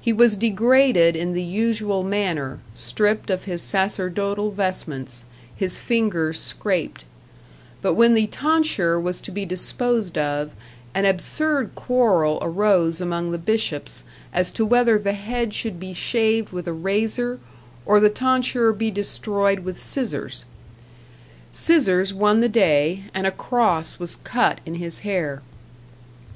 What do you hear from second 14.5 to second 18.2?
to whether the head should be shaved with a razor or the